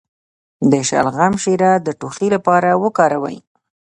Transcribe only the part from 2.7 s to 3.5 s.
وکاروئ